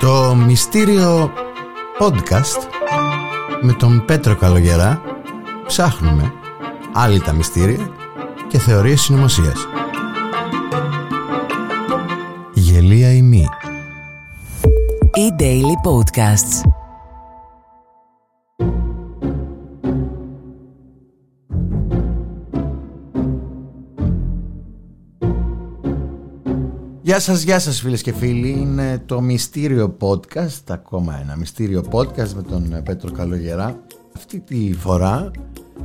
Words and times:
Το 0.00 0.34
μυστήριο 0.34 1.30
podcast 1.98 2.62
με 3.60 3.72
τον 3.72 4.04
Πέτρο 4.04 4.36
Καλογερά 4.36 5.02
ψάχνουμε 5.66 6.32
άλλη 6.92 7.20
τα 7.20 7.32
μυστήρια 7.32 7.90
και 8.48 8.58
θεωρίες 8.58 9.00
συνωμοσίας. 9.00 9.66
Γελία 12.54 13.12
ή 13.12 13.22
μη. 13.22 13.46
E-Daily 15.16 15.74
Podcasts. 15.90 16.69
Γεια 27.20 27.32
σας, 27.32 27.42
γεια 27.42 27.58
σας 27.58 27.80
φίλες 27.80 28.02
και 28.02 28.12
φίλοι. 28.12 28.50
Είναι 28.50 29.02
το 29.06 29.20
Μυστήριο 29.20 29.96
Podcast, 30.00 30.62
ακόμα 30.68 31.20
ένα 31.20 31.36
Μυστήριο 31.36 31.84
Podcast 31.90 32.28
με 32.34 32.42
τον 32.42 32.82
Πέτρο 32.84 33.10
Καλογερά. 33.10 33.82
Αυτή 34.16 34.40
τη 34.40 34.72
φορά 34.72 35.30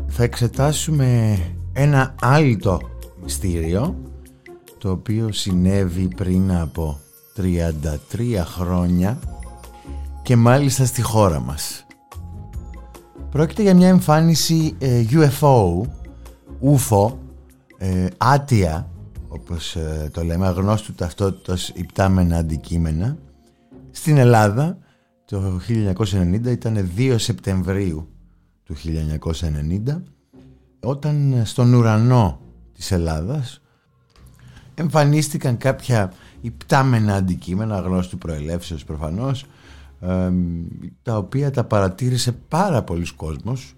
θα 0.07 0.23
εξετάσουμε 0.23 1.37
ένα 1.73 2.15
άλλο 2.21 2.81
μυστήριο 3.23 3.95
το 4.77 4.91
οποίο 4.91 5.31
συνέβη 5.31 6.07
πριν 6.15 6.51
από 6.51 6.99
33 7.37 7.41
χρόνια 8.45 9.19
και 10.21 10.35
μάλιστα 10.35 10.85
στη 10.85 11.01
χώρα 11.01 11.39
μας. 11.39 11.85
Πρόκειται 13.31 13.61
για 13.61 13.75
μια 13.75 13.87
εμφάνιση 13.87 14.75
ε, 14.79 15.05
UFO, 15.11 15.81
UFO, 16.61 17.13
ε, 17.77 18.07
άτια 18.17 18.89
όπως 19.35 19.75
ε, 19.75 20.09
το 20.13 20.23
λέμε, 20.23 20.47
αγνώστου 20.47 20.93
ταυτότητας 20.93 21.69
υπτάμενα 21.69 22.37
αντικείμενα. 22.37 23.17
Στην 23.91 24.17
Ελλάδα 24.17 24.77
το 25.25 25.59
1990 25.67 26.45
ήταν 26.45 26.89
2 26.97 27.15
Σεπτεμβρίου 27.17 28.07
του 28.63 28.75
1990 29.85 30.01
όταν 30.79 31.41
στον 31.45 31.73
ουρανό 31.73 32.39
της 32.73 32.91
Ελλάδας 32.91 33.61
εμφανίστηκαν 34.73 35.57
κάποια 35.57 36.13
υπτάμενα 36.41 37.15
αντικείμενα 37.15 37.79
γνώστου 37.79 38.17
προελεύσεως 38.17 38.83
προφανώς 38.83 39.45
τα 41.01 41.17
οποία 41.17 41.51
τα 41.51 41.63
παρατήρησε 41.63 42.31
πάρα 42.31 42.83
πολλοί 42.83 43.13
κόσμος 43.15 43.75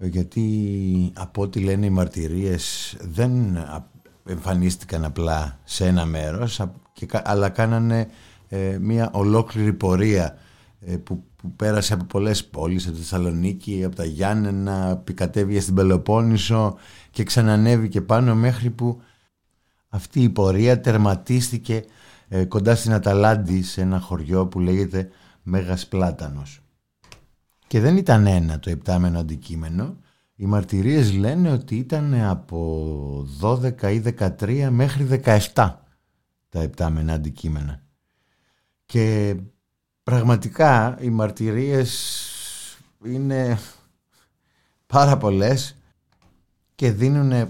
γιατί 0.00 1.12
από 1.14 1.42
ό,τι 1.42 1.60
λένε 1.60 1.86
οι 1.86 1.90
μαρτυρίες 1.90 2.96
δεν 3.00 3.32
εμφανίστηκαν 4.28 5.04
απλά 5.04 5.58
σε 5.64 5.86
ένα 5.86 6.04
μέρος 6.04 6.62
αλλά 7.12 7.48
κάνανε 7.48 8.08
ε, 8.48 8.78
μια 8.80 9.10
ολόκληρη 9.12 9.72
πορεία 9.72 10.38
ε, 10.80 10.96
που, 10.96 11.24
που, 11.36 11.52
πέρασε 11.52 11.92
από 11.94 12.04
πολλές 12.04 12.44
πόλεις 12.44 12.86
από 12.86 12.94
τη 12.94 13.00
Θεσσαλονίκη, 13.00 13.84
από 13.84 13.96
τα 13.96 14.04
Γιάννενα 14.04 15.02
κατέβηκε 15.14 15.60
στην 15.60 15.74
Πελοπόννησο 15.74 16.76
και 17.10 17.22
ξανανέβηκε 17.22 18.00
πάνω 18.00 18.34
μέχρι 18.34 18.70
που 18.70 19.00
αυτή 19.88 20.22
η 20.22 20.28
πορεία 20.28 20.80
τερματίστηκε 20.80 21.84
ε, 22.28 22.44
κοντά 22.44 22.74
στην 22.74 22.92
Αταλάντη 22.92 23.62
σε 23.62 23.80
ένα 23.80 24.00
χωριό 24.00 24.46
που 24.46 24.60
λέγεται 24.60 25.10
Μέγας 25.42 25.86
Πλάτανος. 25.86 26.60
Και 27.66 27.80
δεν 27.80 27.96
ήταν 27.96 28.26
ένα 28.26 28.58
το 28.58 28.70
επτάμενο 28.70 29.18
αντικείμενο 29.18 29.96
οι 30.40 30.46
μαρτυρίες 30.46 31.12
λένε 31.12 31.52
ότι 31.52 31.76
ήταν 31.76 32.14
από 32.14 33.26
12 33.40 33.82
ή 33.82 34.02
13 34.18 34.68
μέχρι 34.70 35.20
17 35.24 35.38
τα 36.48 36.60
επτάμενα 36.60 37.12
αντικείμενα. 37.12 37.82
Και 38.84 39.36
πραγματικά 40.02 40.98
οι 41.00 41.10
μαρτυρίες 41.10 42.14
είναι 43.04 43.58
πάρα 44.86 45.16
πολλές 45.16 45.76
και 46.74 46.90
δίνουν 46.90 47.48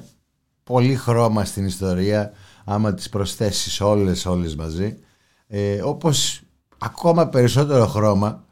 πολύ 0.64 0.96
χρώμα 0.96 1.44
στην 1.44 1.66
ιστορία 1.66 2.32
άμα 2.64 2.94
τις 2.94 3.08
προσθέσεις 3.08 3.80
όλες 3.80 4.26
όλες 4.26 4.56
μαζί 4.56 4.98
ε, 5.46 5.82
όπως 5.82 6.42
ακόμα 6.78 7.28
περισσότερο 7.28 7.86
χρώμα 7.86 8.44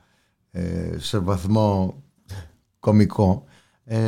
ε, 0.50 0.99
σε 0.99 1.19
βαθμό 1.19 2.03
κομικό 2.78 3.44
ε, 3.49 3.56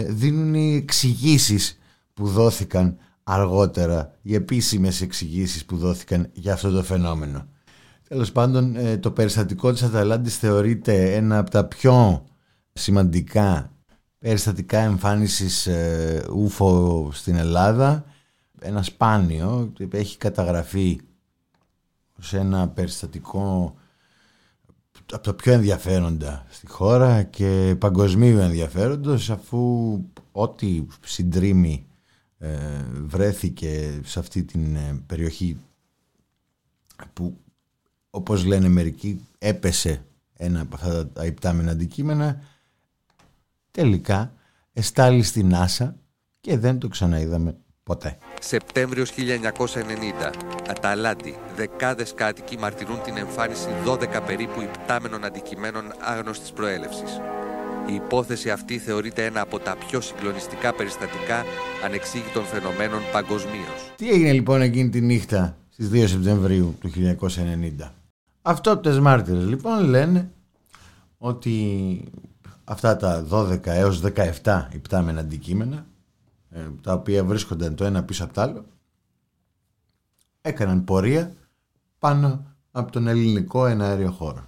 δίνουν 0.07 0.55
οι 0.55 0.77
εξηγήσεις 0.77 1.79
που 2.15 2.27
δόθηκαν 2.27 2.97
αργότερα, 3.23 4.15
οι 4.23 4.35
επίσημες 4.35 5.01
εξηγήσεις 5.01 5.65
που 5.65 5.77
δόθηκαν 5.77 6.29
για 6.33 6.53
αυτό 6.53 6.71
το 6.71 6.83
φαινόμενο. 6.83 7.47
Τέλος 8.09 8.33
πάντων, 8.33 8.77
ε, 8.77 8.97
το 8.97 9.11
περιστατικό 9.11 9.73
της 9.73 9.83
Αταλάντης 9.83 10.37
θεωρείται 10.37 11.15
ένα 11.15 11.39
από 11.39 11.51
τα 11.51 11.65
πιο 11.65 12.25
σημαντικά 12.73 13.73
περιστατικά 14.19 14.79
εμφάνισης 14.79 15.67
ε, 15.67 16.27
ούφο 16.35 17.11
στην 17.13 17.37
Ελλάδα. 17.37 18.05
Ένα 18.61 18.83
σπάνιο, 18.83 19.73
έχει 19.91 20.17
καταγραφεί 20.17 21.01
σε 22.19 22.39
ένα 22.39 22.69
περιστατικό 22.69 23.75
από 25.13 25.23
τα 25.23 25.35
πιο 25.35 25.53
ενδιαφέροντα 25.53 26.47
στη 26.49 26.67
χώρα 26.67 27.23
και 27.23 27.77
παγκοσμίου 27.79 28.39
ενδιαφέροντος 28.39 29.31
αφού 29.31 30.01
ό,τι 30.33 30.87
συντρίμη 31.05 31.87
ε, 32.39 32.57
βρέθηκε 32.93 34.01
σε 34.05 34.19
αυτή 34.19 34.45
την 34.45 34.77
ε, 34.77 35.03
περιοχή 35.07 35.57
που 37.13 37.37
όπως 38.11 38.45
λένε 38.45 38.69
μερικοί 38.69 39.27
έπεσε 39.39 40.05
ένα 40.37 40.61
από 40.61 40.75
αυτά 40.75 41.09
τα 41.09 41.27
υπτάμενα 41.27 41.71
αντικείμενα 41.71 42.41
τελικά 43.71 44.33
εστάλει 44.73 45.23
στην 45.23 45.55
Άσα 45.55 45.97
και 46.41 46.59
δεν 46.59 46.79
το 46.79 46.89
ξαναείδαμε 46.89 47.57
ποτέ. 47.89 48.19
Σεπτέμβριος 48.41 49.11
1990. 49.11 50.33
Αταλάντη. 50.69 51.35
Δεκάδες 51.57 52.15
κάτοικοι 52.15 52.59
μαρτυρούν 52.59 53.03
την 53.05 53.17
εμφάνιση 53.17 53.69
12 53.87 53.99
περίπου 54.27 54.61
υπτάμενων 54.63 55.25
αντικειμένων 55.25 55.85
άγνωστης 56.01 56.51
προέλευσης. 56.53 57.21
Η 57.91 57.95
υπόθεση 57.95 58.51
αυτή 58.51 58.79
θεωρείται 58.79 59.25
ένα 59.25 59.41
από 59.41 59.59
τα 59.59 59.77
πιο 59.89 60.01
συγκλονιστικά 60.01 60.75
περιστατικά 60.75 61.45
ανεξήγητων 61.85 62.45
φαινομένων 62.45 63.01
παγκοσμίως. 63.13 63.81
Τι 63.97 64.11
έγινε 64.11 64.33
λοιπόν 64.33 64.61
εκείνη 64.61 64.89
τη 64.89 65.01
νύχτα 65.01 65.57
στις 65.69 65.91
2 65.93 66.05
Σεπτεμβρίου 66.09 66.77
του 66.81 66.91
1990. 67.81 67.91
Αυτόπτες 68.43 68.99
μάρτυρες 68.99 69.45
λοιπόν 69.45 69.85
λένε 69.85 70.31
ότι 71.19 71.55
αυτά 72.65 72.97
τα 72.97 73.27
12 73.31 73.67
έως 73.67 74.03
17 74.45 74.67
υπτάμενα 74.73 75.21
αντικείμενα 75.21 75.77
ε, 75.77 75.98
τα 76.83 76.93
οποία 76.93 77.25
βρίσκονταν 77.25 77.75
το 77.75 77.85
ένα 77.85 78.05
πίσω 78.05 78.25
από 78.25 78.33
το 78.33 78.41
άλλο 78.41 78.65
έκαναν 80.41 80.85
πορεία 80.85 81.33
πάνω 81.99 82.57
από 82.71 82.93
τον 82.93 83.07
ελληνικό 83.07 83.67
εναέριο 83.67 84.11
χώρο. 84.11 84.47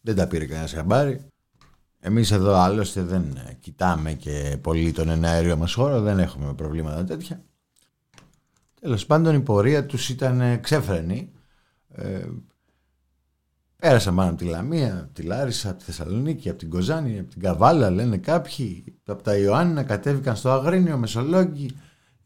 Δεν 0.00 0.14
τα 0.14 0.26
πήρε 0.26 0.46
κανένας 0.46 0.72
χαμπάρι. 0.72 1.26
Εμείς 2.00 2.30
εδώ 2.30 2.54
άλλωστε 2.54 3.02
δεν 3.02 3.38
κοιτάμε 3.60 4.12
και 4.12 4.58
πολύ 4.60 4.92
τον 4.92 5.08
εναέριο 5.08 5.56
μας 5.56 5.74
χώρο, 5.74 6.00
δεν 6.00 6.18
έχουμε 6.18 6.54
προβλήματα 6.54 7.04
τέτοια. 7.04 7.44
Τέλος 8.80 9.06
πάντων 9.06 9.34
η 9.34 9.40
πορεία 9.40 9.86
τους 9.86 10.08
ήταν 10.08 10.60
ξέφρενη. 10.60 11.32
Ε, 11.88 12.26
Πέρασαν 13.84 14.14
πάνω 14.14 14.28
από 14.28 14.38
τη 14.38 14.44
Λαμία, 14.44 14.98
από 14.98 15.14
τη 15.14 15.22
Λάρισα, 15.22 15.70
από 15.70 15.78
τη 15.78 15.84
Θεσσαλονίκη, 15.84 16.48
από 16.48 16.58
την 16.58 16.70
Κοζάνη, 16.70 17.18
από 17.18 17.30
την 17.30 17.42
Καβάλα, 17.42 17.90
λένε 17.90 18.16
κάποιοι. 18.16 18.84
Από 19.06 19.22
τα 19.22 19.36
Ιωάννινα 19.36 19.82
κατέβηκαν 19.82 20.36
στο 20.36 20.50
Αγρίνιο, 20.50 20.96
Μεσολόγγι, 20.96 21.70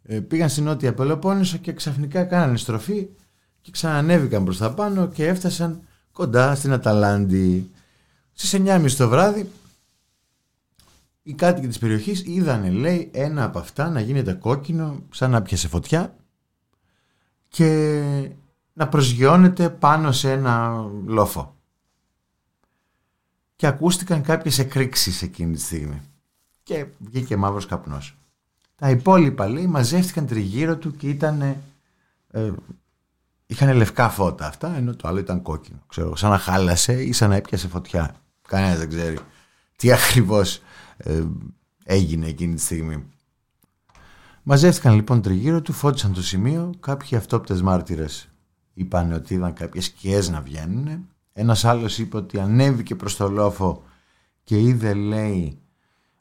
ε, 0.03 0.21
πήγαν 0.21 0.49
στην 0.49 0.65
Νότια 0.65 0.95
Πελοπόννησο 0.95 1.57
και 1.57 1.73
ξαφνικά 1.73 2.25
κάνανε 2.25 2.57
στροφή 2.57 3.09
και 3.61 3.71
ξανανέβηκαν 3.71 4.45
προς 4.45 4.59
τα 4.59 4.75
πάνω 4.75 5.09
και 5.09 5.27
έφτασαν 5.27 5.83
κοντά 6.13 6.55
στην 6.55 6.73
Αταλάντη. 6.73 7.71
Στις 8.33 8.53
9.30 8.53 8.97
το 8.97 9.09
βράδυ 9.09 9.51
οι 11.23 11.35
κάτοικοι 11.35 11.67
της 11.67 11.79
περιοχής 11.79 12.23
είδανε 12.27 12.71
λέει 12.71 13.11
ένα 13.13 13.45
από 13.45 13.59
αυτά 13.59 13.91
να 13.91 14.01
γίνεται 14.01 14.33
κόκκινο 14.33 15.03
σαν 15.11 15.31
να 15.31 15.43
πιασε 15.43 15.69
φωτιά 15.69 16.17
και 17.49 18.31
να 18.79 18.89
προσγειώνεται 18.89 19.71
πάνω 19.71 20.13
σε 20.13 20.33
ένα 20.33 20.85
λόφο. 21.07 21.57
Και 23.57 23.67
ακούστηκαν 23.67 24.23
κάποιες 24.23 24.59
εκρήξεις 24.59 25.23
εκείνη 25.23 25.55
τη 25.55 25.61
στιγμή. 25.61 26.01
Και 26.63 26.87
βγήκε 26.99 27.37
μαύρος 27.37 27.67
καπνός. 27.67 28.17
Τα 28.75 28.91
υπόλοιπα 28.91 29.49
λέει 29.49 29.67
μαζεύτηκαν 29.67 30.27
τριγύρω 30.27 30.77
του 30.77 30.97
και 30.97 31.09
ήταν... 31.09 31.43
Ε, 32.31 32.53
είχαν 33.47 33.77
λευκά 33.77 34.09
φώτα 34.09 34.47
αυτά, 34.47 34.77
ενώ 34.77 34.97
το 34.97 35.09
άλλο 35.09 35.19
ήταν 35.19 35.43
κόκκινο. 35.43 35.79
Ξέρω, 35.87 36.17
σαν 36.17 36.31
να 36.31 36.39
χάλασε 36.39 37.03
ή 37.03 37.13
σαν 37.13 37.29
να 37.29 37.37
έπιασε 37.37 37.69
φωτιά. 37.69 38.15
Κανένας 38.49 38.79
δεν 38.79 38.89
ξέρει 38.89 39.19
τι 39.77 39.93
ακριβώς 39.93 40.63
ε, 40.97 41.25
έγινε 41.85 42.27
εκείνη 42.27 42.55
τη 42.55 42.61
στιγμή. 42.61 43.05
Μαζεύτηκαν 44.43 44.95
λοιπόν 44.95 45.23
τριγύρω 45.23 45.63
του, 45.63 45.73
φώτισαν 45.73 46.13
το 46.13 46.23
σημείο, 46.23 46.75
κάποιοι 46.81 47.17
αυτόπτες 47.17 47.63
μάρτυρες 47.63 48.29
είπαν 48.79 49.13
ότι 49.13 49.35
είδαν 49.35 49.53
κάποιες 49.53 49.85
σκιές 49.85 50.29
να 50.29 50.41
βγαίνουν, 50.41 51.09
Ένας 51.41 51.65
άλλος 51.65 51.99
είπε 51.99 52.17
ότι 52.17 52.41
ανέβηκε 52.41 52.95
προς 52.95 53.17
το 53.17 53.29
λόφο 53.29 53.83
και 54.45 54.61
είδε 54.61 54.95
λέει 54.95 55.59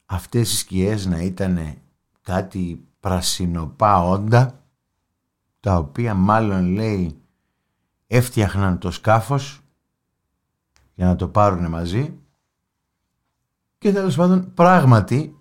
αυτές 0.05 0.51
οι 0.53 0.57
σκιές 0.57 1.05
να 1.05 1.21
ήταν 1.21 1.77
κάτι 2.21 2.87
πρασινοπά 2.99 4.03
όντα 4.03 4.63
τα 5.59 5.77
οποία 5.77 6.13
μάλλον 6.13 6.65
λέει 6.65 7.21
έφτιαχναν 8.07 8.77
το 8.77 8.91
σκάφος 8.91 9.61
για 10.93 11.05
να 11.05 11.15
το 11.15 11.27
πάρουν 11.27 11.69
μαζί 11.69 12.19
και 13.77 13.91
τέλος 13.91 14.15
πάντων 14.15 14.53
πράγματι 14.53 15.37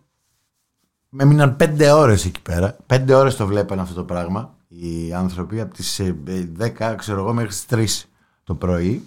με 1.09 1.23
έμειναν 1.23 1.57
πέντε 1.57 1.93
ώρες 1.93 2.25
εκεί 2.25 2.43
πέρα. 2.43 2.77
Πέντε 2.87 3.15
ώρες 3.15 3.37
το 3.37 3.47
βλέπαν 3.47 3.81
αυτό 3.81 3.95
το 3.95 4.05
πράγμα 4.05 4.56
οι 4.79 5.13
άνθρωποι 5.15 5.61
από 5.61 5.75
τις 5.75 6.01
10 6.01 6.71
ε, 6.79 6.95
ξέρω 6.97 7.21
εγώ 7.21 7.33
μέχρι 7.33 7.51
τις 7.51 8.05
3 8.05 8.09
το 8.45 8.55
πρωί 8.55 9.05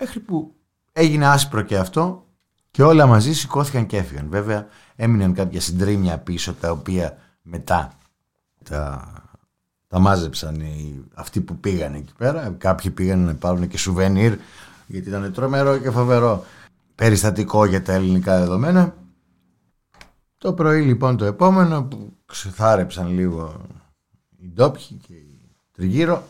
μέχρι 0.00 0.20
που 0.20 0.54
έγινε 0.92 1.26
άσπρο 1.26 1.62
και 1.62 1.78
αυτό 1.78 2.26
και 2.70 2.82
όλα 2.82 3.06
μαζί 3.06 3.34
σηκώθηκαν 3.34 3.86
και 3.86 3.96
έφυγαν 3.96 4.26
βέβαια 4.30 4.66
έμειναν 4.96 5.34
κάποια 5.34 5.60
συντρίμια 5.60 6.18
πίσω 6.18 6.54
τα 6.54 6.70
οποία 6.70 7.18
μετά 7.42 7.92
τα 8.64 9.08
τα 9.94 10.00
μάζεψαν 10.00 10.60
οι, 10.60 11.04
αυτοί 11.14 11.40
που 11.40 11.56
πήγαν 11.56 11.94
εκεί 11.94 12.12
πέρα. 12.18 12.54
Κάποιοι 12.58 12.90
πήγαν 12.90 13.18
να 13.18 13.34
πάρουν 13.34 13.68
και 13.68 13.78
σουβενίρ 13.78 14.38
γιατί 14.86 15.08
ήταν 15.08 15.32
τρομερό 15.32 15.78
και 15.78 15.90
φοβερό 15.90 16.44
περιστατικό 16.94 17.64
για 17.64 17.82
τα 17.82 17.92
ελληνικά 17.92 18.38
δεδομένα. 18.38 18.94
Το 20.38 20.52
πρωί 20.52 20.82
λοιπόν 20.82 21.16
το 21.16 21.24
επόμενο 21.24 21.82
που 21.82 22.16
ξεθάρεψαν 22.26 23.08
λίγο 23.08 23.60
οι 24.44 24.50
ντόπιοι 24.54 25.00
και 25.06 25.14
οι 25.14 25.40
τριγύρω 25.72 26.26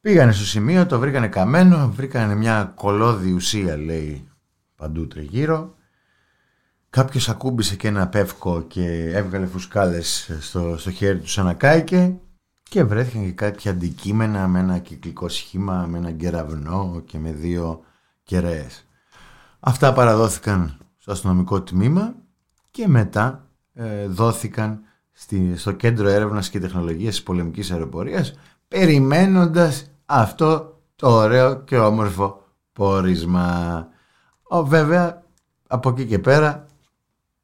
πήγανε 0.00 0.32
στο 0.32 0.44
σημείο, 0.44 0.86
το 0.86 0.98
βρήκανε 0.98 1.28
καμένο, 1.28 1.90
βρήκανε 1.90 2.34
μια 2.34 2.72
κολόδη 2.74 3.32
ουσία 3.32 3.76
λέει 3.76 4.28
παντού 4.76 5.06
τριγύρω. 5.06 5.74
Κάποιος 6.90 7.28
ακούμπησε 7.28 7.76
και 7.76 7.88
ένα 7.88 8.08
πεύκο 8.08 8.62
και 8.62 9.10
έβγαλε 9.14 9.46
φουσκάλες 9.46 10.30
στο, 10.40 10.78
στο 10.78 10.90
χέρι 10.90 11.18
του 11.18 11.28
σαν 11.28 11.44
να 11.44 11.54
κάηκε 11.54 12.18
και 12.62 12.84
βρέθηκαν 12.84 13.24
και 13.24 13.32
κάποια 13.32 13.70
αντικείμενα 13.70 14.48
με 14.48 14.58
ένα 14.58 14.78
κυκλικό 14.78 15.28
σχήμα, 15.28 15.86
με 15.86 15.98
ένα 15.98 16.12
κεραυνό 16.12 17.02
και 17.06 17.18
με 17.18 17.32
δύο 17.32 17.84
κεραίες. 18.22 18.84
Αυτά 19.60 19.92
παραδόθηκαν 19.92 20.78
στο 20.98 21.12
αστυνομικό 21.12 21.62
τμήμα 21.62 22.14
και 22.70 22.88
μετά 22.88 23.48
ε, 23.74 24.06
δόθηκαν 24.06 24.84
στη, 25.20 25.56
στο 25.56 25.72
Κέντρο 25.72 26.08
Έρευνας 26.08 26.50
και 26.50 26.60
Τεχνολογίας 26.60 27.14
της 27.14 27.22
Πολεμικής 27.22 27.70
Αεροπορίας 27.70 28.38
περιμένοντας 28.68 29.90
αυτό 30.06 30.80
το 30.96 31.10
ωραίο 31.10 31.60
και 31.64 31.78
όμορφο 31.78 32.44
πόρισμα. 32.72 33.88
Ο, 34.42 34.64
βέβαια 34.64 35.22
από 35.66 35.88
εκεί 35.88 36.06
και 36.06 36.18
πέρα 36.18 36.66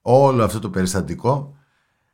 όλο 0.03 0.45
αυτό 0.45 0.59
το 0.59 0.71
περιστατικό 0.71 1.57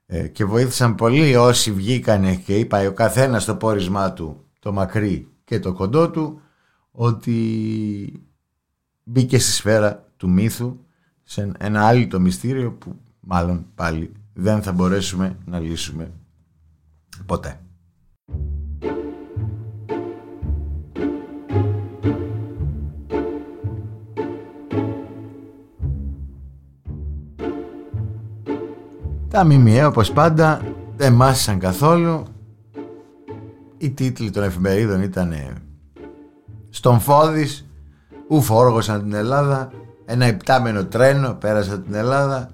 ε, 0.06 0.28
και 0.28 0.44
βοήθησαν 0.44 0.94
πολύ 0.94 1.36
όσοι 1.36 1.72
βγήκανε 1.72 2.34
και 2.36 2.58
είπα 2.58 2.86
ο 2.88 2.92
καθένας 2.92 3.44
το 3.44 3.56
πόρισμά 3.56 4.12
του 4.12 4.44
το 4.58 4.72
μακρύ 4.72 5.28
και 5.44 5.58
το 5.58 5.72
κοντό 5.72 6.10
του 6.10 6.40
ότι 6.90 8.26
μπήκε 9.02 9.38
στη 9.38 9.52
σφαίρα 9.52 10.08
του 10.16 10.30
μύθου 10.30 10.76
σε 11.22 11.52
ένα 11.58 11.86
άλλο 11.86 12.06
το 12.06 12.20
μυστήριο 12.20 12.72
που 12.72 13.00
μάλλον 13.20 13.66
πάλι 13.74 14.12
δεν 14.32 14.62
θα 14.62 14.72
μπορέσουμε 14.72 15.36
να 15.44 15.58
λύσουμε 15.58 16.10
ποτέ. 17.26 17.60
Τα 29.28 29.44
ΜΜΕ 29.44 29.84
όπως 29.84 30.12
πάντα 30.12 30.60
δεν 30.96 31.12
μάσησαν 31.12 31.58
καθόλου. 31.58 32.22
Οι 33.78 33.90
τίτλοι 33.90 34.30
των 34.30 34.42
εφημερίδων 34.42 35.02
ήταν 35.02 35.34
«Στον 36.70 37.00
Φώδης», 37.00 37.66
«Ουφόργωσαν 38.28 39.02
την 39.02 39.12
Ελλάδα», 39.12 39.72
«Ένα 40.04 40.26
υπτάμενο 40.26 40.84
τρένο 40.84 41.34
πέρασε 41.34 41.78
την 41.78 41.94
Ελλάδα», 41.94 42.50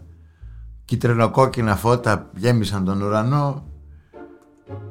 «Κυτρινοκόκκινα 0.89 1.77
φώτα 1.77 2.31
γέμισαν 2.37 2.85
τον 2.85 3.03
ουρανό» 3.03 3.65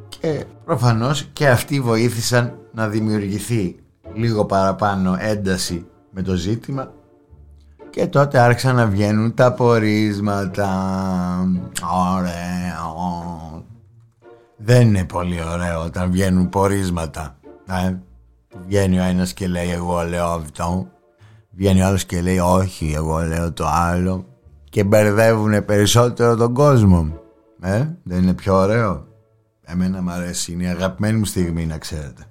και 0.08 0.46
προφανώς 0.66 1.24
και 1.34 1.50
αυτοί 1.50 1.82
βοήθησαν 1.82 2.58
να 2.74 2.88
δημιουργηθεί 2.88 3.76
λίγο 4.14 4.46
παραπάνω 4.46 5.18
ένταση 5.20 5.86
με 6.12 6.22
το 6.22 6.36
ζήτημα 6.36 6.92
και 7.90 8.08
τότε 8.08 8.40
άρχισαν 8.40 8.76
να 8.76 8.86
βγαίνουν 8.86 9.34
τα 9.34 9.54
πορίσματα. 9.54 10.70
Ωραίο. 12.16 13.66
Δεν 14.58 14.88
είναι 14.88 15.06
πολύ 15.06 15.44
ωραίο 15.54 15.84
όταν 15.84 16.12
βγαίνουν 16.12 16.50
πορίσματα. 16.50 17.38
Ε; 17.68 17.96
Βγαίνει 18.66 19.00
ο 19.00 19.04
ένας 19.04 19.34
και 19.34 19.48
λέει 19.48 19.70
εγώ 19.70 20.02
λέω 20.02 20.26
αυτό. 20.28 20.88
Βγαίνει 21.52 21.82
ο 21.82 21.86
άλλος 21.86 22.06
και 22.06 22.22
λέει 22.22 22.40
όχι 22.40 22.94
εγώ 22.96 23.20
λέω 23.20 23.54
το 23.54 23.68
άλλο. 23.68 24.26
Και 24.70 24.84
μπερδεύουν 24.84 25.66
περισσότερο 25.66 26.36
τον 26.36 26.54
κόσμο. 26.54 27.20
Ε; 27.62 27.88
Δεν 28.04 28.22
είναι 28.22 28.34
πιο 28.34 28.56
ωραίο. 28.56 29.08
Εμένα 29.62 30.02
μου 30.02 30.12
αρέσει. 30.12 30.52
Είναι 30.52 30.64
η 30.64 30.68
αγαπημένη 30.68 31.18
μου 31.18 31.26
στιγμή 31.26 31.66
να 31.66 31.78
ξέρετε. 31.78 32.26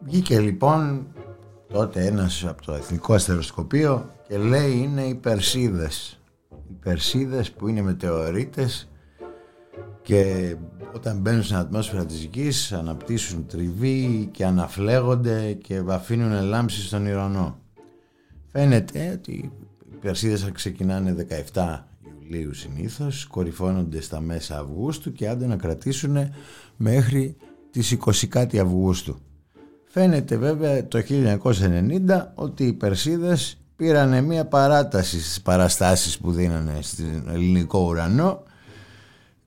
Βγήκε 0.00 0.38
λοιπόν 0.38 1.06
τότε 1.72 2.06
ένας 2.06 2.44
από 2.44 2.62
το 2.62 2.72
Εθνικό 2.72 3.14
Αστεροσκοπείο 3.14 4.10
και 4.28 4.38
λέει 4.38 4.72
είναι 4.72 5.02
οι 5.02 5.14
Περσίδες 5.14 6.18
οι 6.68 6.72
Περσίδες 6.82 7.52
που 7.52 7.68
είναι 7.68 7.82
μετεωρίτες 7.82 8.88
και 10.02 10.56
όταν 10.94 11.18
μπαίνουν 11.18 11.42
στην 11.42 11.56
ατμόσφαιρα 11.56 12.06
της 12.06 12.28
γης 12.32 12.72
αναπτύσσουν 12.72 13.46
τριβή 13.46 14.28
και 14.32 14.44
αναφλέγονται 14.44 15.52
και 15.52 15.82
αφήνουν 15.88 16.44
λάμψη 16.44 16.82
στον 16.82 17.06
ουρανό 17.06 17.58
φαίνεται 18.52 19.10
ότι 19.14 19.52
οι 19.98 20.00
Περσίδες 20.00 20.50
ξεκινάνε 20.52 21.26
17 21.52 21.78
Ιουλίου 22.22 22.54
συνήθως 22.54 23.26
κορυφώνονται 23.26 24.00
στα 24.00 24.20
μέσα 24.20 24.58
Αυγούστου 24.58 25.12
και 25.12 25.28
άντε 25.28 25.46
να 25.46 25.56
κρατήσουν 25.56 26.16
μέχρι 26.76 27.36
τις 27.70 27.96
20 28.04 28.26
κάτι 28.28 28.58
Αυγούστου. 28.58 29.18
Φαίνεται 29.88 30.36
βέβαια 30.36 30.88
το 30.88 31.02
1990 31.08 32.26
ότι 32.34 32.64
οι 32.64 32.72
Περσίδες 32.72 33.58
πήρανε 33.76 34.20
μια 34.20 34.44
παράταση 34.44 35.22
στις 35.22 35.42
παραστάσεις 35.42 36.18
που 36.18 36.32
δίνανε 36.32 36.78
στην 36.80 37.24
ελληνικό 37.28 37.78
ουρανό 37.80 38.42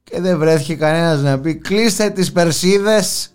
και 0.04 0.22
δεν 0.22 0.38
βρέθηκε 0.38 0.76
κανένας 0.76 1.22
να 1.22 1.40
πει 1.40 1.56
κλείστε 1.56 2.10
τις 2.10 2.32
Περσίδες 2.32 3.34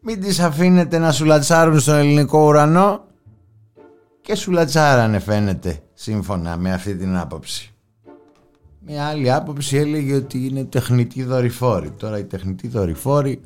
μην 0.00 0.20
τις 0.20 0.40
αφήνετε 0.40 0.98
να 0.98 1.12
σουλατσάρουν 1.12 1.80
στον 1.80 1.94
ελληνικό 1.94 2.46
ουρανό 2.46 3.04
και 4.20 4.34
σουλατσάρανε 4.34 5.18
φαίνεται 5.18 5.82
σύμφωνα 6.00 6.56
με 6.56 6.72
αυτή 6.72 6.96
την 6.96 7.16
άποψη. 7.16 7.72
Μια 8.86 9.06
άλλη 9.06 9.32
άποψη 9.32 9.76
έλεγε 9.76 10.14
ότι 10.14 10.46
είναι 10.46 10.64
τεχνητή 10.64 11.22
δορυφόρη. 11.22 11.90
Τώρα 11.90 12.18
οι 12.18 12.24
τεχνητοί 12.24 12.68
δορυφόροι 12.68 13.40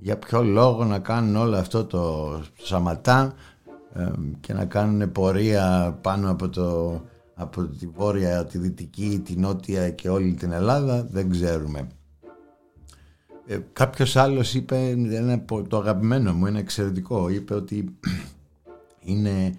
για 0.00 0.18
ποιο 0.18 0.42
λόγο 0.42 0.84
να 0.84 0.98
κάνουν 0.98 1.36
όλο 1.36 1.56
αυτό 1.56 1.84
το 1.84 2.32
σαματά 2.62 3.34
και 4.40 4.52
να 4.52 4.64
κάνουν 4.64 5.12
πορεία 5.12 5.98
πάνω 6.00 6.30
από, 6.30 6.48
το, 6.48 7.00
από 7.34 7.64
τη 7.64 7.86
βόρεια, 7.86 8.44
τη 8.44 8.58
δυτική, 8.58 9.22
τη 9.24 9.36
νότια 9.36 9.90
και 9.90 10.08
όλη 10.08 10.34
την 10.34 10.52
Ελλάδα 10.52 11.06
δεν 11.10 11.30
ξέρουμε. 11.30 11.88
Ε, 13.46 13.58
κάποιος 13.72 14.16
άλλος 14.16 14.54
είπε, 14.54 14.76
ένα, 15.10 15.44
το 15.68 15.76
αγαπημένο 15.76 16.32
μου, 16.32 16.46
είναι 16.46 16.58
εξαιρετικό, 16.58 17.28
είπε 17.28 17.54
ότι 17.54 17.98
είναι 19.10 19.54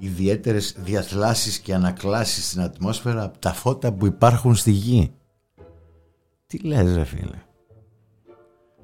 ιδιαίτερες 0.00 0.74
διαθλάσεις 0.78 1.58
και 1.58 1.74
ανακλάσεις 1.74 2.46
στην 2.46 2.60
ατμόσφαιρα 2.60 3.22
από 3.22 3.38
τα 3.38 3.52
φώτα 3.52 3.92
που 3.92 4.06
υπάρχουν 4.06 4.54
στη 4.54 4.70
γη. 4.70 5.12
Τι 6.46 6.58
λες 6.58 6.94
ρε 6.94 7.04
φίλε; 7.04 7.42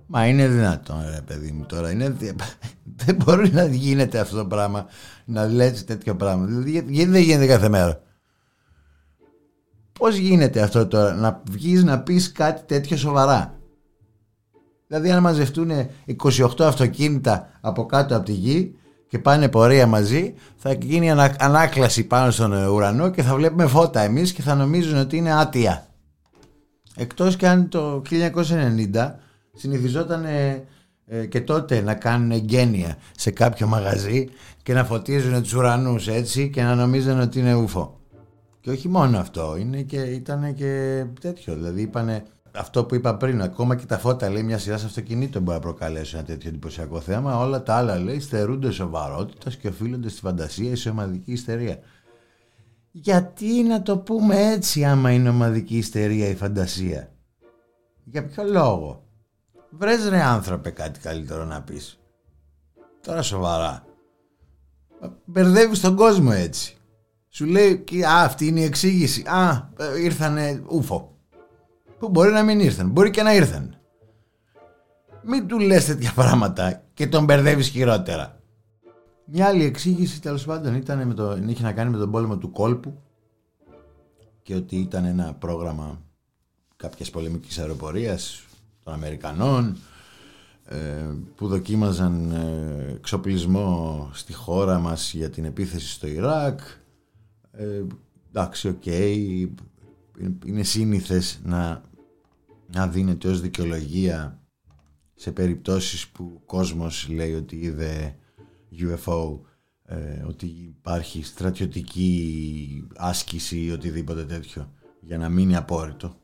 Μα 0.07 0.27
είναι 0.27 0.49
δυνατόν 0.49 1.05
ρε 1.15 1.21
παιδί 1.21 1.53
μου 1.53 1.65
τώρα 1.65 1.91
είναι... 1.91 2.17
Δεν 3.05 3.15
μπορεί 3.15 3.53
να 3.53 3.65
γίνεται 3.65 4.19
αυτό 4.19 4.37
το 4.37 4.47
πράγμα 4.47 4.87
Να 5.25 5.47
λέτε 5.47 5.81
τέτοιο 5.81 6.17
πράγμα 6.17 6.49
Γιατί 6.67 7.05
δεν 7.05 7.23
γίνεται 7.23 7.47
κάθε 7.47 7.69
μέρα 7.69 8.01
Πώς 9.93 10.17
γίνεται 10.17 10.63
αυτό 10.63 10.87
τώρα 10.87 11.15
Να 11.15 11.43
βγεις 11.51 11.85
να 11.85 12.03
πεις 12.03 12.33
κάτι 12.33 12.63
τέτοιο 12.67 12.97
σοβαρά; 12.97 13.59
Δηλαδή 14.87 15.11
αν 15.11 15.23
μαζευτούν 15.23 15.71
28 16.23 16.49
αυτοκίνητα 16.61 17.49
από 17.61 17.87
κάτω 17.87 18.17
από 18.17 18.25
τη 18.25 18.33
γη 18.33 18.77
και 19.09 19.19
πάνε 19.19 19.49
πορεία 19.49 19.87
μαζί 19.87 20.35
θα 20.57 20.73
γίνει 20.73 21.11
ανάκλαση 21.39 22.05
πάνω 22.05 22.31
στον 22.31 22.53
ουρανό 22.53 23.11
και 23.11 23.23
θα 23.23 23.35
βλέπουμε 23.35 23.67
φώτα 23.67 24.01
εμείς 24.01 24.33
και 24.33 24.43
θα 24.43 24.55
νομίζουν 24.55 24.99
ότι 24.99 25.17
είναι 25.17 25.33
άτια. 25.33 25.87
Εκτός 26.97 27.37
και 27.37 27.49
αν 27.49 27.69
το 27.69 28.03
1990 28.11 29.13
συνηθιζόταν 29.55 30.25
ε, 30.25 31.27
και 31.27 31.41
τότε 31.41 31.81
να 31.81 31.95
κάνουν 31.95 32.31
εγγένεια 32.31 32.97
σε 33.17 33.31
κάποιο 33.31 33.67
μαγαζί 33.67 34.29
και 34.63 34.73
να 34.73 34.85
φωτίζουν 34.85 35.43
τους 35.43 35.53
ουρανούς 35.53 36.09
έτσι 36.09 36.51
και 36.51 36.63
να 36.63 36.75
νομίζουν 36.75 37.21
ότι 37.21 37.39
είναι 37.39 37.55
ούφο. 37.55 38.01
Και 38.61 38.71
όχι 38.71 38.89
μόνο 38.89 39.19
αυτό, 39.19 39.57
είναι 39.59 39.83
και, 39.83 40.01
ήταν 40.01 40.55
και 40.55 41.05
τέτοιο. 41.21 41.55
Δηλαδή 41.55 41.83
είπανε 41.83 42.23
αυτό 42.59 42.85
που 42.85 42.95
είπα 42.95 43.17
πριν, 43.17 43.43
ακόμα 43.43 43.77
και 43.77 43.87
τα 43.87 43.99
φώτα 43.99 44.31
λέει 44.31 44.43
μια 44.43 44.59
σειρά 44.59 44.75
αυτοκινήτων 44.75 45.43
μπορεί 45.43 45.57
να 45.57 45.63
προκαλέσει 45.63 46.17
ένα 46.17 46.25
τέτοιο 46.25 46.49
εντυπωσιακό 46.49 47.01
θέμα. 47.01 47.39
Όλα 47.39 47.63
τα 47.63 47.75
άλλα 47.75 47.99
λέει 47.99 48.21
στερούνται 48.21 48.71
σοβαρότητας 48.71 49.57
και 49.57 49.69
οφείλονται 49.69 50.09
στη 50.09 50.21
φαντασία 50.21 50.71
ή 50.71 50.77
σε 50.77 50.89
ομαδική 50.89 51.33
ιστερία. 51.33 51.79
Γιατί 52.91 53.63
να 53.63 53.83
το 53.83 53.99
πούμε 53.99 54.53
έτσι 54.53 54.85
άμα 54.85 55.11
είναι 55.11 55.29
ομαδική 55.29 55.77
ιστερία 55.77 56.29
ή 56.29 56.35
φαντασία; 56.35 57.11
Για 58.05 58.27
ποιο 58.27 58.45
λόγο; 58.45 59.05
Βρες 59.71 60.09
ρε 60.09 60.23
άνθρωπε 60.23 60.71
κάτι 60.71 61.01
καλύτερο 61.01 61.45
να 61.45 61.63
πεις. 61.63 61.99
Τώρα 63.01 63.23
σοβαρά. 63.23 63.85
Μπερδεύεις 65.25 65.81
τον 65.81 65.97
κόσμο 65.97 66.31
έτσι. 66.33 66.77
Σου 67.29 67.45
λέει, 67.45 67.85
α, 68.09 68.23
αυτή 68.23 68.47
είναι 68.47 68.61
η 68.61 68.65
εξήγηση. 68.65 69.23
Α, 69.27 69.71
ε, 69.79 70.01
ήρθανε 70.01 70.63
ούφο. 70.69 71.16
Που 71.99 72.09
μπορεί 72.09 72.33
να 72.33 72.43
μην 72.43 72.61
ήρθαν, 72.61 72.89
μπορεί 72.89 73.11
και 73.11 73.23
να 73.23 73.35
ήρθαν. 73.35 73.77
Μην 75.23 75.47
του 75.47 75.59
λες 75.59 75.85
τέτοια 75.85 76.13
πράγματα 76.13 76.83
και 76.95 77.07
τον 77.07 77.25
μπερδεύεις 77.25 77.69
χειρότερα. 77.69 78.41
Μια 79.25 79.47
άλλη 79.47 79.65
εξήγηση 79.65 80.21
τέλος 80.21 80.45
πάντων 80.45 80.75
ήταν 80.75 81.07
με 81.07 81.15
το, 81.15 81.37
είχε 81.47 81.63
να 81.63 81.73
κάνει 81.73 81.91
με 81.91 81.99
τον 81.99 82.11
πόλεμο 82.11 82.37
του 82.37 82.51
κόλπου 82.51 83.03
και 84.43 84.55
ότι 84.55 84.77
ήταν 84.77 85.05
ένα 85.05 85.35
πρόγραμμα 85.35 86.03
κάποιας 86.77 87.11
πολεμικής 87.11 87.59
αεροπορίας 87.59 88.45
των 88.85 88.93
Αμερικανών 88.93 89.77
ε, 90.65 90.77
που 91.37 91.49
δοκίμαζαν 91.49 92.31
ε, 92.31 92.93
εξοπλισμό 92.95 94.11
στη 94.13 94.33
χώρα 94.33 94.79
μας 94.79 95.13
για 95.13 95.31
την 95.31 95.45
επίθεση 95.45 95.89
στο 95.89 96.07
Ιράκ 96.07 96.61
ε, 97.53 97.83
εντάξει, 98.29 98.69
οκ 98.69 98.87
είναι 100.45 100.63
σύνηθες 100.63 101.41
να, 101.45 101.83
να 102.67 102.89
δίνεται 102.89 103.29
ως 103.29 103.41
δικαιολογία 103.41 104.41
σε 105.15 105.33
περιπτώσεις 105.33 106.09
που 106.09 106.33
ο 106.35 106.41
κόσμος 106.47 107.09
λέει 107.09 107.35
ότι 107.35 107.57
είδε 107.57 108.17
UFO 108.79 109.39
ε, 109.85 110.23
ότι 110.27 110.47
υπάρχει 110.47 111.25
στρατιωτική 111.25 112.87
άσκηση 112.97 113.65
ή 113.65 113.71
οτιδήποτε 113.71 114.25
τέτοιο 114.25 114.73
για 115.01 115.19
να 115.19 115.29
μείνει 115.29 115.57
απόρριτο. 115.57 116.17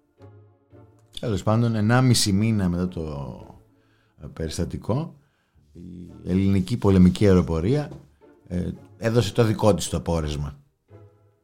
Τέλος 1.21 1.43
πάντων, 1.43 1.91
1,5 1.91 2.33
μήνα 2.33 2.69
μετά 2.69 2.89
το 2.89 3.47
ε, 4.23 4.27
περιστατικό 4.33 5.17
η 5.73 6.31
ελληνική 6.31 6.77
πολεμική 6.77 7.27
αεροπορία 7.27 7.91
ε, 8.49 8.71
έδωσε 8.99 9.33
το 9.33 9.45
δικό 9.45 9.75
της 9.75 9.89
το 9.89 10.01
πόρισμα 10.01 10.62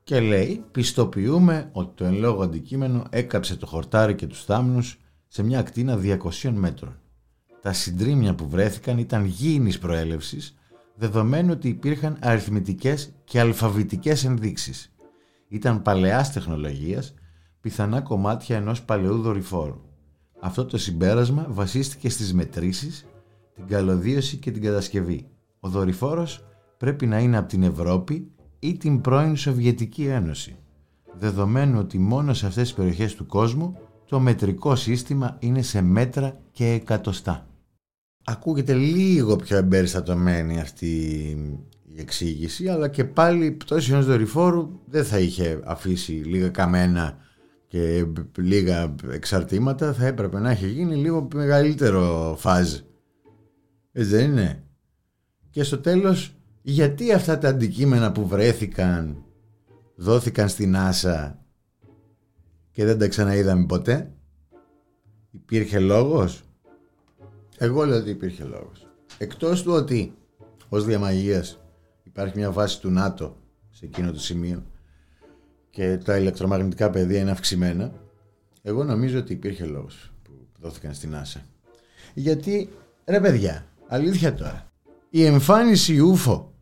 και 0.09 0.21
λέει 0.21 0.65
πιστοποιούμε 0.71 1.69
ότι 1.73 1.91
το 1.95 2.05
εν 2.05 2.15
λόγω 2.15 2.43
αντικείμενο 2.43 3.05
έκαψε 3.11 3.57
το 3.57 3.67
χορτάρι 3.67 4.15
και 4.15 4.27
τους 4.27 4.45
θάμνους 4.45 5.01
σε 5.27 5.43
μια 5.43 5.59
ακτίνα 5.59 5.99
200 6.43 6.51
μέτρων. 6.55 7.01
Τα 7.63 7.73
συντρίμια 7.73 8.35
που 8.35 8.49
βρέθηκαν 8.49 8.99
ήταν 8.99 9.25
γήινης 9.25 9.79
προέλευσης 9.79 10.55
δεδομένου 10.95 11.51
ότι 11.53 11.69
υπήρχαν 11.69 12.17
αριθμητικές 12.21 13.13
και 13.25 13.41
αλφαβητικές 13.41 14.25
ενδείξεις. 14.25 14.95
Ήταν 15.49 15.83
παλαιάς 15.83 16.33
τεχνολογίας, 16.33 17.15
πιθανά 17.61 18.01
κομμάτια 18.01 18.57
ενός 18.57 18.83
παλαιού 18.83 19.21
δορυφόρου. 19.21 19.81
Αυτό 20.41 20.65
το 20.65 20.79
συμπέρασμα 20.79 21.47
βασίστηκε 21.49 22.09
στις 22.09 22.35
μετρήσεις, 22.35 23.07
την 23.55 23.67
καλωδίωση 23.67 24.37
και 24.37 24.51
την 24.51 24.63
κατασκευή. 24.63 25.29
Ο 25.61 25.69
δορυφόρος 25.69 26.45
πρέπει 26.77 27.07
να 27.07 27.19
είναι 27.19 27.37
από 27.37 27.49
την 27.49 27.63
Ευρώπη 27.63 28.33
ή 28.59 28.77
την 28.77 29.01
πρώην 29.01 29.37
Σοβιετική 29.37 30.05
Ένωση, 30.05 30.57
δεδομένου 31.19 31.79
ότι 31.79 31.99
μόνο 31.99 32.35
σε 32.35 32.47
αυτές 32.47 32.63
τις 32.63 32.77
περιοχές 32.77 33.15
του 33.15 33.27
κόσμου 33.27 33.79
το 34.05 34.21
μετρικό 34.21 34.77
σύστημα 34.77 35.37
είναι 35.39 35.63
σε 35.63 35.81
μέτρα 35.83 36.41
και 36.53 36.67
εκατοστά. 36.67 37.47
Ακούγεται 38.25 38.75
λίγο 38.75 39.37
πιο 39.37 39.57
εμπεριστατωμένη 39.57 40.61
αυτή 40.61 40.87
η 41.85 42.01
εξήγηση, 42.01 42.69
αλλά 42.69 42.89
και 42.89 43.05
πάλι 43.05 43.45
η 43.45 43.51
πτώση 43.51 43.93
ενός 43.93 44.07
δορυφόρου 44.07 44.81
δεν 44.87 45.05
θα 45.05 45.19
είχε 45.19 45.61
αφήσει 45.65 46.13
λίγα 46.13 46.49
καμένα 46.49 47.17
και 47.67 48.07
λίγα 48.37 48.95
εξαρτήματα, 49.11 49.93
θα 49.93 50.07
έπρεπε 50.07 50.39
να 50.39 50.51
έχει 50.51 50.69
γίνει 50.69 50.97
λίγο 50.97 51.29
μεγαλύτερο 51.35 52.35
φάζ. 52.39 52.75
Έτσι 53.93 54.11
δεν 54.11 54.31
είναι; 54.31 54.65
Και 55.51 55.63
στο 55.63 55.79
τέλος 55.79 56.38
γιατί 56.71 57.13
αυτά 57.13 57.39
τα 57.39 57.49
αντικείμενα 57.49 58.13
που 58.13 58.27
βρέθηκαν 58.27 59.25
δόθηκαν 59.95 60.49
στην 60.49 60.77
Άσα 60.77 61.39
και 62.71 62.85
δεν 62.85 62.99
τα 62.99 63.09
ξαναείδαμε 63.09 63.67
ποτέ; 63.67 64.13
Υπήρχε 65.31 65.79
λόγος; 65.79 66.43
Εγώ 67.59 67.85
λέω 67.85 67.99
ότι 67.99 68.11
υπήρχε 68.11 68.45
λόγος. 68.45 68.87
Εκτός 69.19 69.63
του 69.63 69.73
ότι 69.73 70.15
ως 70.69 70.85
διαμαγείας 70.85 71.61
υπάρχει 72.03 72.39
μια 72.39 72.51
βάση 72.53 72.81
του 72.81 72.91
ΝΑΤΟ 72.91 73.37
σε 73.71 73.85
εκείνο 73.85 74.13
το 74.13 74.21
σημείο 74.21 74.63
και 75.71 75.97
τα 75.97 76.19
ηλεκτρομαγνητικά 76.19 76.91
πεδία 76.91 77.21
είναι 77.21 77.31
αυξημένα, 77.31 77.93
εγώ 78.63 78.85
νομίζω 78.85 79.19
ότι 79.19 79.33
υπήρχε 79.33 79.65
λόγος 79.65 80.13
που 80.23 80.33
δόθηκαν 80.59 80.95
στην 80.95 81.15
Άσα. 81.15 81.41
Γιατί, 82.15 82.69
ρε 83.05 83.21
παιδιά, 83.21 83.67
αλήθεια 83.87 84.35
τώρα, 84.35 84.73
η 85.11 85.25
εμφάνιση 85.25 86.01
ούφο 86.01 86.53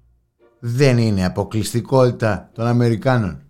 δεν 0.58 0.98
είναι 0.98 1.24
αποκλειστικότητα 1.24 2.50
των 2.52 2.66
Αμερικάνων. 2.66 3.42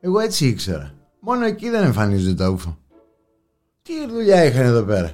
Εγώ 0.00 0.18
έτσι 0.18 0.46
ήξερα. 0.46 0.92
Μόνο 1.20 1.44
εκεί 1.44 1.70
δεν 1.70 1.84
εμφανίζονται 1.84 2.34
τα 2.34 2.48
ούφο. 2.48 2.78
Τι 3.82 4.08
δουλειά 4.08 4.44
είχαν 4.44 4.64
εδώ 4.64 4.82
πέρα; 4.82 5.10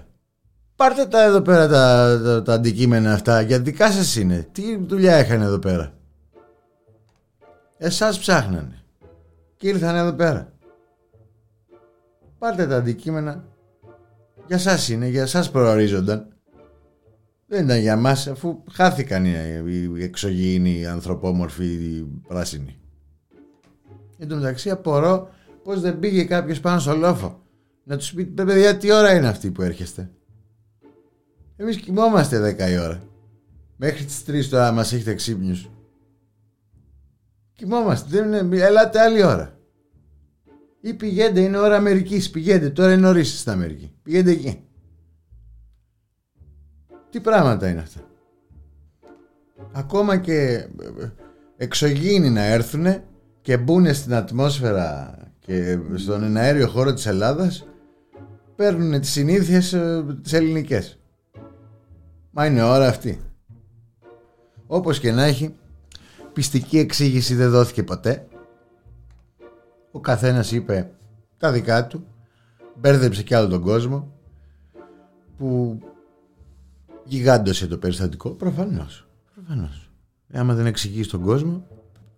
Πάρτε 0.77 1.07
τα 1.07 1.23
εδώ 1.23 1.41
πέρα 1.41 1.69
τα, 1.69 2.21
τα, 2.25 2.43
τα 2.43 2.53
αντικείμενα 2.53 3.13
αυτά 3.13 3.41
για 3.41 3.61
δικά 3.61 3.91
σας 3.91 4.17
είναι. 4.17 4.49
Τι 4.53 4.77
δουλειά 4.77 5.19
είχαν 5.19 5.41
εδώ 5.41 5.59
πέρα; 5.59 5.93
Εσάς 7.79 8.19
ψάχνανε. 8.19 8.83
Και 9.57 9.69
ήρθαν 9.69 9.97
εδώ 9.97 10.13
πέρα. 10.13 10.53
Πάρτε 12.39 12.67
τα 12.67 12.77
αντικείμενα. 12.77 13.45
Για 14.47 14.59
σας 14.59 14.89
είναι, 14.89 15.07
για 15.07 15.27
σας 15.27 15.51
προορίζονταν. 15.51 16.34
Δεν 17.47 17.65
ήταν 17.65 17.79
για 17.79 17.97
μας 17.97 18.27
αφού 18.27 18.63
χάθηκαν 18.71 19.25
οι 19.25 20.03
εξωγήινοι, 20.03 20.79
οι 20.79 20.87
ανθρωπόμορφοι, 20.87 21.65
οι 21.65 22.21
πράσινοι. 22.29 22.77
Εν 24.19 24.29
τω 24.29 24.37
μεταξύ 24.37 24.71
απορώ 24.71 25.31
πως 25.63 25.81
δεν 25.81 25.99
πήγε 25.99 26.25
κάποιος 26.25 26.61
πάνω 26.61 26.79
στο 26.79 26.97
λόφο. 26.97 27.43
Να 27.85 27.97
τους 27.97 28.13
πει 28.13 28.25
παιδιά 28.25 28.77
τι 28.77 28.93
ώρα 28.93 29.15
είναι 29.15 29.29
αυτή 29.29 29.51
που 29.51 29.63
έρχεστε; 29.63 30.11
Εμείς 31.57 31.77
κοιμόμαστε 31.77 32.57
10 32.59 32.71
η 32.71 32.79
ώρα. 32.79 33.03
Μέχρι 33.77 34.05
τις 34.05 34.23
3 34.27 34.49
τώρα 34.49 34.73
μας 34.73 34.93
έχετε 34.93 35.15
ξύπνιους. 35.15 35.71
Κοιμόμαστε. 37.53 38.09
Δεν 38.11 38.33
είναι, 38.33 38.57
ελάτε 38.63 39.01
άλλη 39.01 39.25
ώρα. 39.25 39.59
Ή 40.81 40.95
πηγαίνετε, 40.95 41.41
είναι 41.41 41.59
ώρα 41.59 41.77
Αμερικής. 41.77 42.31
Πηγαίνετε, 42.31 42.71
τώρα 42.71 42.93
είναι 42.93 43.01
νωρίς 43.01 43.39
στην 43.41 43.53
Αμερική. 43.53 43.93
Πηγαίνετε 44.03 44.31
εκεί. 44.31 44.65
Τι 47.15 47.21
πράγματα 47.21 47.69
είναι 47.69 47.81
αυτά; 47.81 48.01
Ακόμα 49.73 50.17
και 50.17 50.43
ε, 50.43 50.69
εξωγήινοι 51.57 52.31
να 52.31 52.45
έρθουν 52.45 52.87
και 53.41 53.57
μπουν 53.59 53.95
στην 53.95 54.15
ατμόσφαιρα 54.15 55.19
και 55.39 55.79
στον 55.95 56.37
αέριο 56.37 56.69
χώρο 56.69 56.95
της 56.95 57.07
Ελλάδας 57.07 57.67
παίρνουν 58.57 59.01
τις 59.01 59.11
συνήθειες 59.11 59.73
ε, 59.73 60.05
τις 60.23 60.33
ελληνικές. 60.33 60.99
Μα 62.31 62.47
είναι 62.47 62.63
ώρα 62.63 62.89
αυτή. 62.89 63.21
Όπως 64.67 64.99
και 64.99 65.13
να 65.13 65.25
έχει, 65.25 65.55
πιστική 66.33 66.79
εξήγηση 66.79 67.35
δεν 67.35 67.51
δόθηκε 67.51 67.83
ποτέ. 67.83 68.27
Ο 69.93 70.01
καθένας 70.01 70.53
είπε 70.53 70.91
τα 71.37 71.53
δικά 71.53 71.87
του, 71.87 72.07
μπέρδεψε 72.81 73.23
κι 73.23 73.35
άλλο 73.35 73.49
τον 73.49 73.63
κόσμο 73.63 74.13
που 75.37 75.79
γιγάντωσε 77.05 77.67
το 77.67 77.79
περιστατικό. 77.79 78.31
Προφανώς. 78.31 79.07
Προφανώς. 79.35 79.91
Ε, 80.29 80.39
άμα 80.39 80.55
δεν 80.55 80.67
εξηγείς 80.67 81.09
τον 81.09 81.23
κόσμο, 81.23 81.67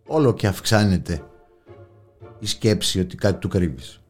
όλο 0.07 0.35
και 0.35 0.47
αυξάνεται 0.47 1.25
η 2.39 2.47
σκέψη 2.47 3.01
ότι 3.01 3.17
κάτι 3.17 3.39
του 3.39 3.49
κρύβεις. 3.49 4.01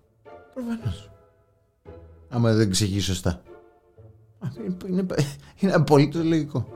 Προφανώς. 0.54 1.10
Άμα 2.28 2.52
δεν 2.52 2.68
εξηγείς 2.68 3.04
σωστά. 3.04 3.42
Είναι, 4.58 4.76
είναι, 4.86 5.06
είναι 5.58 5.72
απολύτως 5.72 6.24
λογικό. 6.24 6.68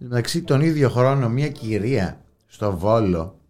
Εντάξει, 0.00 0.42
τον 0.42 0.60
ίδιο 0.60 0.88
χρόνο 0.88 1.28
μια 1.28 1.48
κυρία 1.48 2.24
στο 2.46 2.76
Βόλο 2.76 3.40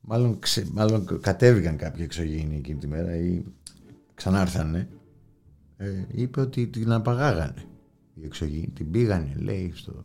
μάλλον, 0.00 0.38
ξε, 0.38 0.66
μάλλον 0.72 1.20
κατέβηκαν 1.20 1.76
κάποιοι 1.76 2.02
εξωγήινοι 2.04 2.56
εκείνη 2.56 2.78
τη 2.78 2.86
μέρα 2.86 3.16
ή 3.16 3.42
ξανάρθανε 4.14 4.88
ε, 5.76 6.04
είπε 6.08 6.40
ότι 6.40 6.66
την 6.66 6.92
απαγάγανε 6.92 7.64
η 8.20 8.24
εξωγή 8.24 8.70
την 8.74 8.90
πήγανε 8.90 9.34
λέει 9.38 9.72
στο, 9.74 10.04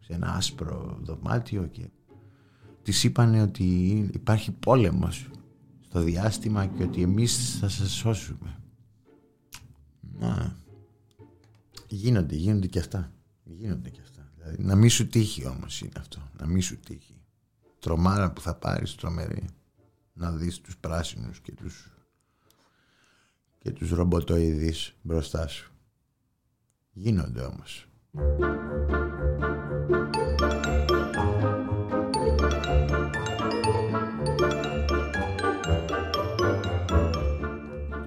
σε 0.00 0.12
ένα 0.12 0.34
άσπρο 0.34 0.98
δωμάτιο 1.02 1.66
και 1.66 1.88
της 2.82 3.04
είπανε 3.04 3.42
ότι 3.42 3.64
υπάρχει 4.12 4.52
πόλεμος 4.52 5.30
στο 5.80 6.00
διάστημα 6.00 6.66
και 6.66 6.82
ότι 6.82 7.02
εμείς 7.02 7.58
θα 7.58 7.68
σας 7.68 7.90
σώσουμε. 7.90 8.60
Να, 10.18 10.56
γίνονται, 11.88 12.34
γίνονται 12.34 12.66
και 12.66 12.78
αυτά. 12.78 13.12
Γίνονται 13.44 13.90
και 13.90 14.00
αυτά. 14.02 14.32
Δηλαδή, 14.36 14.62
να 14.62 14.74
μην 14.74 14.90
σου 14.90 15.06
τύχει 15.06 15.46
όμως 15.46 15.80
είναι 15.80 15.92
αυτό. 15.98 16.30
Να 16.38 16.46
μην 16.46 16.62
σου 16.62 16.80
τύχει. 16.80 17.14
Τρομάρα 17.78 18.32
που 18.32 18.40
θα 18.40 18.54
πάρεις 18.54 18.94
τρομερή. 18.94 19.48
Να 20.12 20.32
δεις 20.32 20.60
τους 20.60 20.76
πράσινους 20.76 21.40
και 21.40 21.52
τους 21.52 21.90
και 23.58 23.72
τους 23.72 23.90
ρομποτοειδείς 23.90 24.94
μπροστά 25.02 25.46
σου. 25.46 25.75
Γίνονται 26.98 27.40
όμως. 27.40 27.88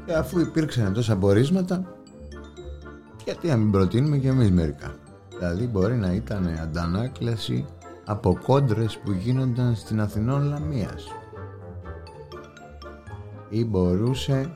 Και 0.05 0.13
αφού 0.13 0.39
υπήρξαν 0.39 0.93
τόσα 0.93 1.17
πορίσματα, 1.17 1.95
γιατί 3.23 3.47
να 3.47 3.57
μην 3.57 3.71
προτείνουμε 3.71 4.17
και 4.17 4.27
εμείς 4.27 4.51
μερικά. 4.51 4.95
Δηλαδή 5.37 5.67
μπορεί 5.67 5.95
να 5.95 6.11
ήταν 6.11 6.47
αντανάκλαση 6.61 7.65
από 8.05 8.37
κόντρες 8.45 8.97
που 8.97 9.11
γίνονταν 9.11 9.75
στην 9.75 10.01
Αθηνών 10.01 10.43
Λαμίας. 10.43 11.07
Ή 13.49 13.65
μπορούσε 13.65 14.53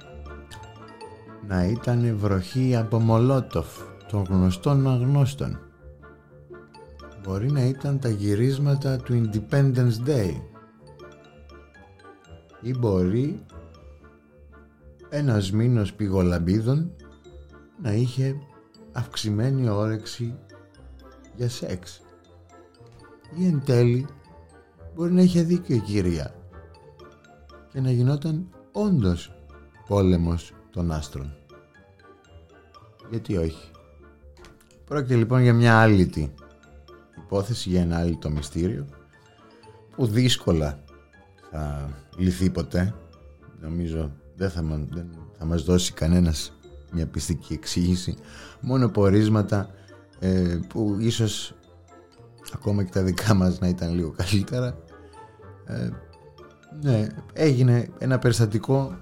να 1.47 1.65
ήταν 1.65 2.17
βροχή 2.17 2.75
από 2.75 2.99
Μολότοφ 2.99 3.67
των 4.13 4.23
γνωστών 4.29 4.87
αγνώστων. 4.87 5.59
Μπορεί 7.23 7.51
να 7.51 7.63
ήταν 7.63 7.99
τα 7.99 8.09
γυρίσματα 8.09 8.97
του 8.97 9.13
Independence 9.13 10.07
Day 10.07 10.41
ή 12.61 12.77
μπορεί 12.77 13.45
ένας 15.09 15.51
μήνος 15.51 15.93
πηγολαμπίδων 15.93 16.91
να 17.81 17.91
είχε 17.91 18.35
αυξημένη 18.91 19.69
όρεξη 19.69 20.35
για 21.35 21.49
σεξ 21.49 22.01
ή 23.37 23.45
εν 23.45 23.61
τέλει 23.65 24.05
μπορεί 24.95 25.11
να 25.11 25.21
είχε 25.21 25.41
δίκιο 25.41 25.75
η 25.75 25.79
κυρία 25.79 26.35
και 27.71 27.81
να 27.81 27.91
γινόταν 27.91 28.49
όντως 28.71 29.33
πόλεμος 29.87 30.53
των 30.71 30.91
άστρων. 30.91 31.35
Γιατί 33.09 33.37
όχι; 33.37 33.72
Πρόκειται 34.93 35.15
λοιπόν 35.15 35.41
για 35.41 35.53
μια 35.53 35.79
άλλη 35.79 36.31
υπόθεση, 37.17 37.69
για 37.69 37.81
ένα 37.81 37.97
άλλο 37.97 38.19
μυστήριο 38.29 38.85
που 39.95 40.05
δύσκολα 40.05 40.83
θα 41.51 41.89
λυθεί 42.17 42.49
ποτέ. 42.49 42.93
Νομίζω 43.61 44.11
δεν 44.35 44.49
θα, 44.49 44.61
δεν 44.89 45.07
θα 45.37 45.45
μας 45.45 45.63
δώσει 45.63 45.93
κανένας 45.93 46.59
μια 46.91 47.07
πιστική 47.07 47.53
εξήγηση. 47.53 48.15
Μόνο 48.59 48.89
πορίσματα 48.89 49.69
ε, 50.19 50.59
που 50.67 50.97
ίσως 50.99 51.53
ακόμα 52.53 52.83
και 52.83 52.91
τα 52.91 53.03
δικά 53.03 53.33
μας 53.33 53.59
να 53.59 53.67
ήταν 53.67 53.93
λίγο 53.95 54.13
καλύτερα. 54.17 54.77
Ε, 55.65 55.89
ναι, 56.81 57.07
έγινε 57.33 57.87
ένα 57.97 58.19
περιστατικό 58.19 58.97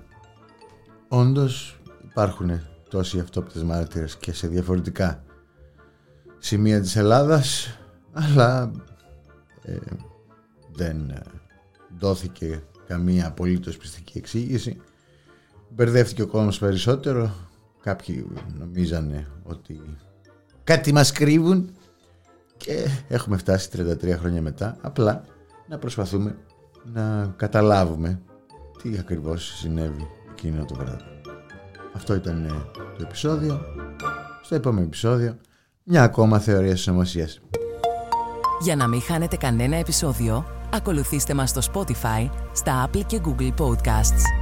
Όντως 1.08 1.80
υπάρχουν 2.10 2.62
τόσοι 2.90 3.20
αυτόπτες 3.20 3.64
μάρτυρες 3.64 4.18
και 4.18 4.34
σε 4.34 4.48
διαφορετικά 4.48 5.24
σημεία 6.44 6.82
της 6.82 6.96
Ελλάδας 6.96 7.78
αλλά 8.12 8.72
ε, 9.64 9.76
δεν 10.72 11.10
ε, 11.10 11.22
δόθηκε 11.98 12.64
καμία 12.88 13.28
απολύτως 13.28 13.78
πιστική 13.78 14.18
εξήγηση 14.18 14.82
μπερδεύτηκε 15.70 16.22
ο 16.22 16.28
κόσμος 16.28 16.60
περισσότερο 16.60 17.34
κάποιοι 17.82 18.28
νομίζανε 18.60 19.28
ότι 19.44 19.82
κάτι 20.64 20.94
μας 20.94 21.12
κρύβουν 21.12 21.70
και 22.58 22.88
έχουμε 23.08 23.38
φτάσει 23.38 23.70
33 23.78 24.10
χρόνια 24.10 24.42
μετά 24.42 24.78
απλά 24.82 25.24
να 25.68 25.78
προσπαθούμε 25.78 26.38
να 26.94 27.34
καταλάβουμε 27.36 28.22
τι 28.82 28.98
ακριβώς 28.98 29.58
συνέβη 29.58 30.08
εκείνο 30.32 30.66
το 30.66 30.76
βράδυ. 30.76 31.04
Αυτό 31.94 32.14
ήταν 32.16 32.46
ε, 32.46 32.50
το 32.74 33.02
επεισόδιο. 33.02 33.62
Στο 34.42 34.56
επόμενο 34.56 34.86
επεισόδιο 34.86 35.38
μια 35.94 36.04
ακόμα 36.04 36.40
θεωρία 36.40 36.76
συνωμοσίας. 36.76 37.42
Για 38.62 38.76
να 38.76 38.88
μην 38.88 39.02
χάνετε 39.02 39.36
κανένα 39.36 39.76
επεισόδιο, 39.76 40.46
ακολουθήστε 40.74 41.34
μας 41.34 41.50
στο 41.50 41.62
Spotify, 41.74 42.30
στα 42.52 42.90
Apple 42.90 43.02
και 43.06 43.22
Google 43.26 43.54
Podcasts. 43.66 44.41